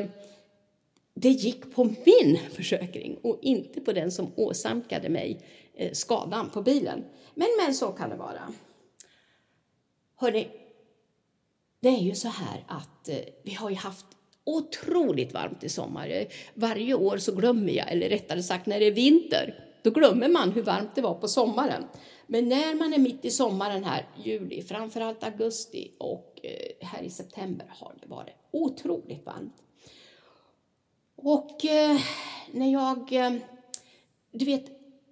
det 1.14 1.30
gick 1.30 1.76
på 1.76 1.84
min 1.84 2.40
försäkring 2.52 3.18
och 3.22 3.40
inte 3.42 3.82
på 3.82 3.94
den 3.94 4.12
som 4.12 4.32
åsamkade 4.36 5.10
mig 5.10 5.42
eh, 5.74 5.92
skadan 5.92 6.50
på 6.50 6.62
bilen. 6.62 7.04
Men, 7.36 7.48
men 7.66 7.76
så 7.76 7.88
kan 7.88 8.10
det 8.10 8.16
vara. 8.16 8.54
Hörrni, 10.16 10.48
det 11.80 11.90
är 11.90 12.02
ju 12.02 12.16
så 12.16 12.28
här 12.28 12.66
att 12.68 13.10
eh, 13.10 13.16
vi 13.44 13.54
har 13.54 13.70
ju 13.70 13.76
haft 13.76 14.06
otroligt 14.44 15.34
varmt 15.34 15.64
i 15.64 15.70
sommar. 15.70 16.10
Eh, 16.10 16.28
varje 16.54 16.94
år 16.94 17.18
så 17.18 17.36
glömmer 17.36 17.74
jag, 17.74 17.92
eller 17.92 18.10
rättare 18.10 18.44
sagt 18.44 18.66
när 18.66 18.80
det 18.80 18.86
är 18.86 18.92
vinter, 18.92 19.71
då 19.82 19.90
glömmer 19.92 20.30
man 20.30 20.52
hur 20.52 20.62
varmt 20.62 20.96
det 20.96 21.02
var 21.02 21.14
på 21.14 21.28
sommaren. 21.28 21.84
Men 22.28 22.50
när 22.50 22.76
man 22.76 22.94
är 22.94 22.98
mitt 22.98 23.26
i 23.26 23.32
sommaren 23.32 23.84
här, 23.84 24.08
juli, 24.24 24.62
framförallt 24.62 25.24
augusti 25.24 25.92
och 25.98 26.40
eh, 26.44 26.88
här 26.88 27.04
i 27.04 27.10
september 27.10 27.68
har 27.70 27.94
det 28.02 28.08
varit 28.08 28.36
otroligt 28.52 29.26
varmt. 29.26 29.56
Och 31.16 31.66
eh, 31.66 31.98
när 32.52 32.72
jag, 32.72 33.14
eh, 33.14 33.34
du 34.32 34.46
vet, 34.46 34.66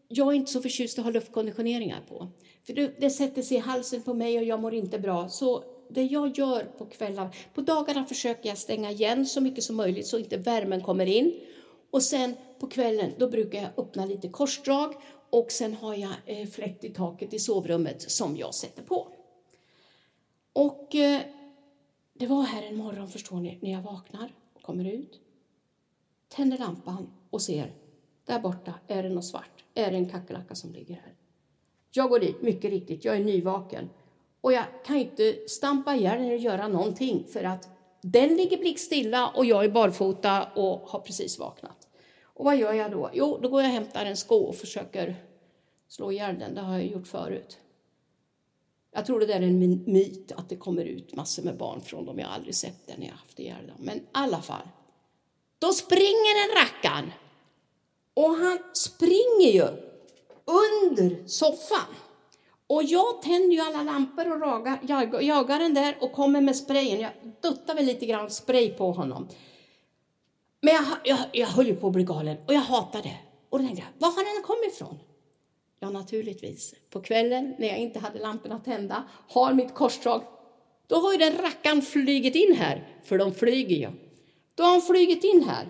jag 0.08 0.28
är 0.28 0.34
inte 0.34 0.52
så 0.52 0.62
förtjust 0.62 1.00
att 1.00 1.06
ha 1.06 1.12
luftkonditioneringar 1.12 2.02
på. 2.10 2.28
För 2.66 2.74
det, 2.74 3.00
det 3.00 3.10
sätter 3.10 3.42
sig 3.42 3.58
i 3.58 3.60
halsen 3.60 4.02
på 4.02 4.14
mig 4.14 4.38
och 4.38 4.44
jag 4.44 4.60
mår 4.60 4.74
inte 4.74 5.00
bra. 5.00 5.30
Så 5.30 5.64
det 5.90 6.04
jag 6.04 6.38
gör 6.38 6.64
på 6.78 6.86
kvällar, 6.86 7.36
på 7.54 7.62
dagarna 7.62 8.06
försöker 8.06 8.50
jag 8.50 8.58
stänga 8.58 8.92
igen 8.92 9.26
så 9.26 9.42
mycket 9.42 9.64
som 9.64 9.76
möjligt 9.76 10.08
så 10.08 10.18
inte 10.18 10.38
värmen 10.38 10.82
kommer 10.82 11.06
in. 11.06 11.40
Och 11.92 12.04
sen 12.04 12.36
på 12.60 12.68
kvällen, 12.68 13.14
då 13.18 13.30
brukar 13.30 13.62
jag 13.62 13.72
öppna 13.78 14.06
lite 14.06 14.30
korsdrag 14.30 14.94
och 15.30 15.52
sen 15.52 15.74
har 15.74 15.96
jag 15.96 16.14
eh, 16.26 16.48
fläkt 16.48 16.84
i 16.84 16.90
taket 16.90 17.34
i 17.34 17.40
sovrummet 17.40 18.12
som 18.12 18.38
jag 18.38 18.56
sätter 18.56 18.84
på. 18.84 19.08
Och 20.54 20.96
eh, 20.96 21.22
det 22.14 22.28
var 22.28 22.44
här 22.44 22.64
en 22.64 22.76
morgon, 22.76 23.10
förstår 23.10 23.38
ni, 23.38 23.60
när 23.62 23.72
jag 23.72 23.82
vaknar 23.82 24.34
och 24.54 24.62
kommer 24.62 24.86
ut, 24.86 25.20
tänder 26.28 26.58
lampan 26.58 27.10
och 27.30 27.42
ser, 27.42 27.74
där 28.26 28.40
borta 28.40 28.74
är 28.88 29.04
det 29.04 29.10
något 29.10 29.26
svart, 29.26 29.64
är 29.74 29.92
det 29.92 29.98
en 29.98 30.10
kackerlacka 30.10 30.56
som 30.56 30.74
ligger 30.74 30.96
här. 30.96 31.14
Jag 31.92 32.10
går 32.10 32.20
dit, 32.20 32.42
mycket 32.42 32.72
riktigt, 32.72 33.06
jag 33.06 33.16
är 33.16 33.24
nyvaken. 33.24 33.90
Och 34.42 34.54
jag 34.54 34.66
kan 34.86 34.96
inte 34.96 35.38
stampa 35.48 35.96
ihjäl 35.96 36.18
den 36.18 36.28
eller 36.28 36.38
göra 36.38 36.68
någonting 36.68 37.26
för 37.28 37.44
att 37.44 37.70
den 38.02 38.36
ligger 38.36 38.58
blickstilla 38.58 39.28
och 39.28 39.46
jag 39.46 39.66
är 39.66 39.70
barfota 39.70 40.48
och 40.56 40.80
har 40.80 41.00
precis 41.00 41.40
vaknat. 41.40 41.88
Och 42.24 42.46
vad 42.46 42.58
gör 42.58 42.74
jag 42.74 42.92
då? 42.92 43.10
Jo, 43.14 43.40
då 43.42 43.50
går 43.50 43.62
jag 43.62 43.70
och 43.70 43.74
hämtar 43.74 44.06
en 44.06 44.18
sko 44.18 44.36
och 44.36 44.56
försöker 44.56 45.16
slå 45.88 46.12
ihjäl 46.12 46.40
den. 46.40 46.56
Det 46.56 46.62
har 46.62 46.74
jag 46.74 46.88
gjort 46.88 47.08
förut. 47.08 47.58
Jag 48.92 49.06
tror 49.06 49.20
det 49.20 49.26
där 49.26 49.36
är 49.36 49.42
en 49.42 49.84
myt 49.86 50.32
att 50.32 50.50
det 50.50 50.56
kommer 50.56 50.86
ut 50.86 51.16
massor 51.16 51.44
med 51.44 51.58
barn 51.58 51.82
från 51.82 52.06
dem. 52.06 52.20
Jag 52.20 52.28
har 52.28 52.36
aldrig 52.36 52.56
sett 52.56 52.88
det 52.88 52.98
när 52.98 53.06
jag 53.06 53.14
haft 53.14 53.40
ihjäl 53.40 53.68
dem. 53.68 53.78
Men 53.80 53.98
i 53.98 54.04
alla 54.12 54.42
fall. 54.42 54.68
Då 55.60 55.74
springer 55.74 56.48
den 56.48 56.64
rackaren. 56.64 57.12
Och 58.14 58.30
han 58.30 58.60
springer 58.74 59.52
ju 59.52 59.68
under 60.46 61.28
soffan. 61.28 61.96
Och 62.70 62.84
jag 62.84 63.22
tänder 63.22 63.56
ju 63.56 63.62
alla 63.62 63.84
lampor 63.84 64.34
och 64.34 64.42
ragar, 64.42 64.80
jag, 64.88 65.24
jagar 65.24 65.60
den 65.60 65.74
där 65.74 65.98
och 66.00 66.12
kommer 66.12 66.42
med 66.42 66.56
sprayen. 66.56 67.00
Jag 67.00 67.12
duttar 67.42 67.76
väl 67.76 67.86
lite 67.86 68.06
grann 68.06 68.30
spray 68.30 68.70
på 68.70 68.92
honom. 68.92 69.28
Men 70.62 70.74
jag, 70.74 70.86
jag, 71.04 71.20
jag 71.32 71.48
höll 71.48 71.68
ju 71.68 71.76
på 71.76 71.88
att 71.88 71.94
bli 71.94 72.04
galen 72.04 72.38
och 72.48 72.54
jag 72.54 72.60
hatade 72.60 73.04
det. 73.04 73.18
Och 73.50 73.60
då 73.60 73.66
tänkte 73.66 73.84
jag, 73.86 74.08
var 74.08 74.16
har 74.16 74.36
den 74.36 74.44
kommit 74.44 74.74
ifrån? 74.74 75.00
Ja, 75.80 75.90
naturligtvis. 75.90 76.76
På 76.90 77.02
kvällen 77.02 77.56
när 77.60 77.68
jag 77.68 77.78
inte 77.78 78.00
hade 78.00 78.20
lamporna 78.20 78.60
tända, 78.60 79.04
har 79.30 79.54
mitt 79.54 79.74
korsdrag, 79.74 80.22
då 80.88 80.96
har 80.96 81.12
ju 81.12 81.18
den 81.18 81.38
rackan 81.38 81.82
flygit 81.82 82.36
in 82.36 82.56
här, 82.56 83.02
för 83.04 83.18
de 83.18 83.34
flyger 83.34 83.76
ju. 83.76 83.90
Då 84.56 84.64
har 84.64 84.72
han 84.72 84.82
flygit 84.82 85.24
in 85.24 85.44
här. 85.44 85.70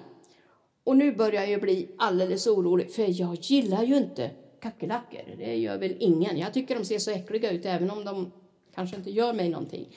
Och 0.83 0.97
nu 0.97 1.11
börjar 1.11 1.45
jag 1.45 1.61
bli 1.61 1.89
alldeles 1.97 2.47
orolig, 2.47 2.93
för 2.93 3.21
jag 3.21 3.35
gillar 3.35 3.83
ju 3.83 3.97
inte 3.97 4.31
kackerlackor. 4.61 5.35
Det 5.37 5.55
gör 5.55 5.77
väl 5.77 5.95
ingen. 5.99 6.37
Jag 6.37 6.53
tycker 6.53 6.75
de 6.75 6.85
ser 6.85 6.99
så 6.99 7.11
äckliga 7.11 7.51
ut, 7.51 7.65
även 7.65 7.91
om 7.91 8.05
de 8.05 8.31
kanske 8.75 8.95
inte 8.95 9.11
gör 9.11 9.33
mig 9.33 9.49
någonting. 9.49 9.95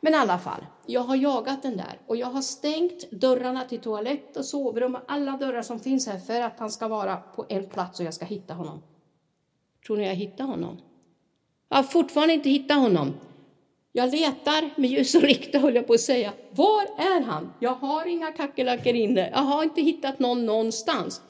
Men 0.00 0.12
i 0.12 0.16
alla 0.16 0.38
fall, 0.38 0.66
jag 0.86 1.00
har 1.00 1.16
jagat 1.16 1.62
den 1.62 1.76
där 1.76 2.00
och 2.06 2.16
jag 2.16 2.26
har 2.26 2.42
stängt 2.42 3.10
dörrarna 3.10 3.64
till 3.64 3.80
toalett 3.80 4.36
och 4.36 4.44
sovrum 4.44 4.94
och 4.94 5.00
alla 5.08 5.36
dörrar 5.36 5.62
som 5.62 5.80
finns 5.80 6.06
här 6.06 6.18
för 6.18 6.40
att 6.40 6.58
han 6.58 6.70
ska 6.70 6.88
vara 6.88 7.16
på 7.16 7.46
en 7.48 7.66
plats 7.66 8.00
och 8.00 8.06
jag 8.06 8.14
ska 8.14 8.24
hitta 8.24 8.54
honom. 8.54 8.82
Tror 9.86 9.96
ni 9.96 10.06
jag 10.06 10.14
hittar 10.14 10.44
honom? 10.44 10.80
Jag 11.68 11.76
har 11.76 11.82
fortfarande 11.82 12.34
inte 12.34 12.50
hittat 12.50 12.78
honom. 12.78 13.14
Jag 13.92 14.10
letar 14.10 14.80
med 14.80 14.90
ljus 14.90 15.14
och 15.14 15.22
lykta, 15.22 15.58
höll 15.64 15.74
jag 15.74 15.86
på 15.86 15.92
att 15.92 16.00
säga. 16.00 16.32
Var 16.50 16.82
är 16.82 17.22
han? 17.22 17.52
Jag 17.60 17.74
har 17.74 18.06
inga 18.06 18.32
kackerlackor 18.32 18.94
inne. 18.94 19.30
Jag 19.30 19.38
har 19.38 19.62
inte 19.62 19.80
hittat 19.80 20.18
någon 20.18 20.46
någonstans. 20.46 21.22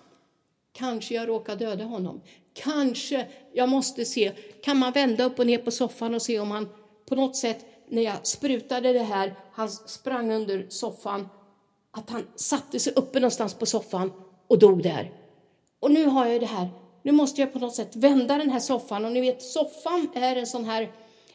Kanske 0.76 1.14
jag 1.14 1.28
råkar 1.28 1.57
döda 1.57 1.85
honom. 1.85 2.21
Kanske 2.52 3.26
jag 3.52 3.69
måste 3.69 4.04
se, 4.04 4.33
kan 4.62 4.78
man 4.78 4.93
vända 4.93 5.25
upp 5.25 5.38
och 5.38 5.47
ner 5.47 5.59
på 5.59 5.71
soffan 5.71 6.14
och 6.14 6.23
se 6.23 6.40
om 6.40 6.50
han 6.50 6.69
på 7.07 7.14
något 7.14 7.37
sätt, 7.37 7.66
när 7.88 8.02
jag 8.02 8.26
sprutade 8.26 8.93
det 8.93 9.02
här, 9.02 9.35
han 9.52 9.69
sprang 9.69 10.33
under 10.33 10.66
soffan, 10.69 11.28
att 11.90 12.11
han 12.11 12.26
satte 12.35 12.81
sig 12.81 12.93
uppe 12.97 13.21
någonstans 13.21 13.54
på 13.54 13.66
soffan 13.66 14.12
och 14.47 14.59
dog 14.59 14.83
där. 14.83 15.12
Och 15.81 15.90
nu 15.90 16.07
har 16.07 16.26
jag 16.26 16.40
det 16.40 16.47
här, 16.47 16.69
nu 17.02 17.12
måste 17.12 17.40
jag 17.40 17.52
på 17.52 17.59
något 17.59 17.75
sätt 17.75 17.97
vända 17.97 18.38
den 18.38 18.50
här 18.50 18.61
soffan 18.61 19.04
och 19.04 19.12
ni 19.12 19.21
vet 19.21 19.43
soffan 19.43 20.09
är 20.14 20.37
en 20.37 20.47
sån 20.47 20.64
här 20.64 20.93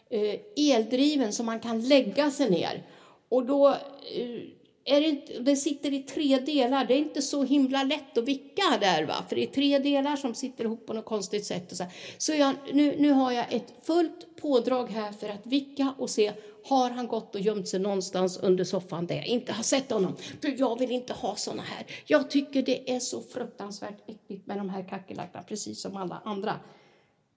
eh, 0.10 0.40
eldriven 0.56 1.34
som 1.34 1.46
man 1.46 1.60
kan 1.60 1.82
lägga 1.82 2.32
sig 2.32 2.50
ner. 2.50 2.84
Och 3.30 3.46
då, 3.46 3.68
eh, 3.70 4.42
är 4.86 5.02
det, 5.02 5.08
inte, 5.08 5.40
den 5.40 5.58
sitter 5.58 5.94
i 5.94 6.00
tre 6.00 6.40
delar. 6.40 6.86
Det 6.86 6.94
är 6.94 6.98
inte 6.98 7.22
så 7.22 7.44
himla 7.44 7.84
lätt 7.84 8.18
att 8.18 8.24
vicka 8.24 8.64
där, 8.82 9.06
va? 9.06 9.26
för 9.30 9.36
det 9.36 9.44
är 9.44 9.48
tre 9.48 9.80
delar 9.80 10.16
som 10.16 10.36
sitter 10.36 10.64
ihop 10.64 10.86
på 10.86 10.94
något 10.94 11.06
konstigt 11.06 11.46
sätt. 11.46 11.72
Och 11.72 11.78
så 11.78 11.86
så 12.18 12.34
jag, 12.34 12.56
nu, 12.74 12.96
nu 13.00 13.12
har 13.12 13.32
jag 13.32 13.54
ett 13.54 13.74
fullt 13.84 14.36
pådrag 14.36 14.90
här 14.90 15.12
för 15.12 15.30
att 15.30 15.46
vicka 15.46 15.94
och 15.98 16.10
se 16.10 16.34
har 16.66 16.90
han 16.90 17.08
gått 17.08 17.36
och 17.36 17.42
gömt 17.42 17.68
sig 17.68 17.80
någonstans 17.80 18.38
under 18.38 18.64
soffan 18.64 19.08
där 19.08 19.16
jag 19.16 19.26
inte 19.26 19.54
har 19.54 19.64
sett 19.64 19.92
honom? 19.92 20.16
För 20.42 20.60
jag 20.60 20.80
vill 20.80 20.92
inte 20.92 21.14
ha 21.14 21.36
såna 21.36 21.62
här. 21.62 21.86
Jag 22.06 22.30
tycker 22.30 22.62
det 22.62 22.92
är 22.96 23.00
så 23.00 23.22
fruktansvärt 23.22 24.10
äckligt 24.10 24.48
med 24.48 24.58
de 24.58 24.70
här 24.70 24.88
kackerlackorna, 24.90 25.44
precis 25.44 25.82
som 25.82 25.98
alla 25.98 26.22
andra. 26.26 26.56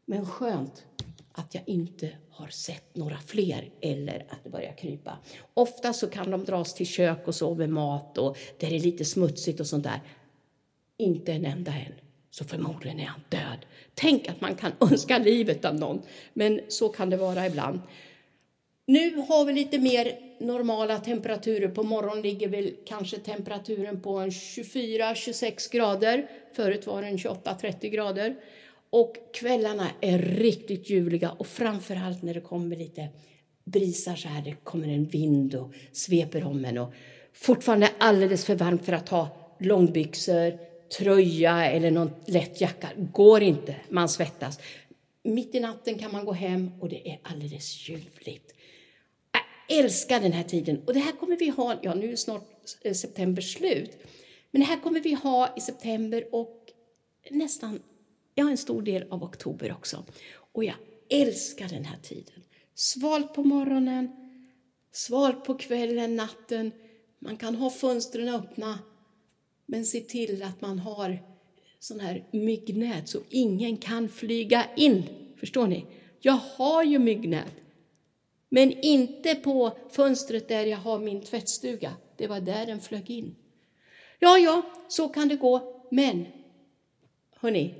Men 0.05 0.27
skönt 0.27 0.85
att 1.33 1.55
jag 1.55 1.62
inte 1.67 2.11
har 2.31 2.49
sett 2.49 2.97
några 2.97 3.19
fler 3.27 3.71
eller 3.81 4.27
att 4.29 4.45
det 4.45 4.51
börjar 4.51 4.73
krypa. 4.73 5.19
Ofta 5.55 5.93
så 5.93 6.07
kan 6.07 6.31
de 6.31 6.45
dras 6.45 6.75
till 6.75 6.87
kök 6.87 7.29
och 7.29 7.35
sova 7.35 7.67
mat 7.67 8.19
och 8.19 8.39
där 8.59 8.71
det 8.71 8.77
är 8.77 8.81
lite 8.81 9.05
smutsigt 9.05 9.61
och 9.61 9.67
sånt 9.67 9.85
där. 9.85 10.01
Inte 10.97 11.33
en 11.33 11.45
enda 11.45 11.73
än, 11.73 11.93
så 12.31 12.45
förmodligen 12.45 13.01
är 13.01 13.07
han 13.07 13.21
död. 13.29 13.67
Tänk 13.95 14.29
att 14.29 14.41
man 14.41 14.55
kan 14.55 14.73
önska 14.81 15.19
livet 15.19 15.65
av 15.65 15.75
någon, 15.75 16.03
men 16.33 16.61
så 16.69 16.89
kan 16.89 17.11
det 17.11 17.17
vara 17.17 17.47
ibland. 17.47 17.81
Nu 18.87 19.17
har 19.17 19.45
vi 19.45 19.53
lite 19.53 19.79
mer 19.79 20.19
normala 20.41 20.99
temperaturer. 20.99 21.69
På 21.69 21.83
morgonen 21.83 22.23
ligger 22.23 22.49
väl 22.49 22.75
kanske 22.87 23.19
temperaturen 23.19 24.01
på 24.01 24.21
24-26 24.21 25.73
grader. 25.73 26.27
Förut 26.53 26.87
var 26.87 27.03
den 27.03 27.17
28-30 27.17 27.89
grader. 27.89 28.37
Och 28.93 29.17
kvällarna 29.33 29.91
är 30.01 30.19
riktigt 30.19 30.91
ljuvliga 30.91 31.31
och 31.31 31.47
framförallt 31.47 32.23
när 32.23 32.35
det 32.35 32.41
kommer 32.41 32.77
lite 32.77 33.09
brisar 33.65 34.17
så 34.17 34.29
här, 34.29 34.43
det 34.43 34.55
kommer 34.65 34.89
en 34.89 35.05
vind 35.05 35.55
och 35.55 35.73
sveper 35.93 36.45
om 36.45 36.65
en 36.65 36.79
och 36.79 36.93
fortfarande 37.33 37.91
alldeles 37.99 38.45
för 38.45 38.55
varmt 38.55 38.85
för 38.85 38.93
att 38.93 39.09
ha 39.09 39.29
långbyxor, 39.59 40.59
tröja 40.99 41.71
eller 41.71 41.91
någon 41.91 42.11
lätt 42.27 42.61
jacka. 42.61 42.89
Går 42.97 43.43
inte, 43.43 43.77
man 43.89 44.09
svettas. 44.09 44.59
Mitt 45.23 45.55
i 45.55 45.61
natten 45.61 45.99
kan 45.99 46.13
man 46.13 46.25
gå 46.25 46.33
hem 46.33 46.71
och 46.81 46.89
det 46.89 47.11
är 47.11 47.21
alldeles 47.23 47.89
ljuvligt. 47.89 48.55
Jag 49.33 49.79
älskar 49.79 50.21
den 50.21 50.33
här 50.33 50.45
tiden 50.45 50.83
och 50.87 50.95
det 50.95 51.01
här 51.01 51.13
kommer 51.13 51.37
vi 51.37 51.49
ha, 51.49 51.79
ja 51.83 51.95
nu 51.95 52.13
är 52.13 52.17
snart 52.17 52.49
eh, 52.83 52.93
september 52.93 53.43
slut, 53.43 53.91
men 54.51 54.61
det 54.61 54.67
här 54.67 54.81
kommer 54.81 55.01
vi 55.01 55.13
ha 55.13 55.55
i 55.57 55.61
september 55.61 56.25
och 56.33 56.59
nästan 57.31 57.81
jag 58.35 58.45
har 58.45 58.51
en 58.51 58.59
stor 58.59 58.83
del 58.83 59.07
av 59.11 59.25
oktober 59.25 59.73
också. 59.73 60.05
Och 60.35 60.65
jag 60.65 60.77
älskar 61.09 61.69
den 61.69 61.85
här 61.85 61.99
tiden. 62.03 62.43
Svalt 62.75 63.35
på 63.35 63.45
morgonen, 63.45 64.11
svalt 64.93 65.45
på 65.45 65.55
kvällen, 65.55 66.17
natten. 66.17 66.73
Man 67.19 67.37
kan 67.37 67.55
ha 67.55 67.71
fönstren 67.71 68.29
öppna, 68.29 68.79
men 69.67 69.85
se 69.85 70.01
till 70.01 70.43
att 70.43 70.61
man 70.61 70.79
har 70.79 71.19
sån 71.79 72.01
här 72.01 72.25
myggnät 72.31 73.09
så 73.09 73.19
ingen 73.29 73.77
kan 73.77 74.09
flyga 74.09 74.67
in. 74.77 75.03
Förstår 75.37 75.67
ni? 75.67 75.87
Jag 76.21 76.33
har 76.33 76.83
ju 76.85 76.99
myggnät, 76.99 77.53
men 78.49 78.73
inte 78.73 79.35
på 79.35 79.79
fönstret 79.90 80.49
där 80.49 80.66
jag 80.66 80.79
har 80.79 80.99
min 80.99 81.21
tvättstuga. 81.21 81.92
Det 82.16 82.27
var 82.27 82.40
där 82.40 82.66
den 82.66 82.81
flög 82.81 83.11
in. 83.11 83.35
Ja, 84.18 84.38
ja, 84.38 84.62
så 84.88 85.09
kan 85.09 85.29
det 85.29 85.37
gå, 85.37 85.87
men 85.90 86.27
hörni, 87.37 87.75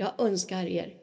jag 0.00 0.12
önskar 0.18 0.66
er 0.66 0.94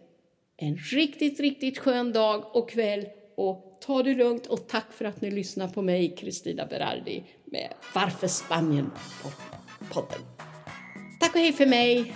en 0.57 0.77
riktigt, 0.77 1.39
riktigt 1.39 1.77
skön 1.77 2.13
dag 2.13 2.55
och 2.55 2.69
kväll 2.69 3.05
och 3.35 3.77
ta 3.81 4.03
det 4.03 4.15
lugnt 4.15 4.47
och 4.47 4.67
tack 4.67 4.93
för 4.93 5.05
att 5.05 5.21
ni 5.21 5.31
lyssnar 5.31 5.67
på 5.67 5.81
mig, 5.81 6.15
Kristina 6.15 6.65
Berardi, 6.65 7.23
med 7.45 7.73
Varför 7.95 8.27
Spanien-podden. 8.27 10.21
Tack 11.19 11.35
och 11.35 11.41
hej 11.41 11.53
för 11.53 11.65
mig! 11.65 12.13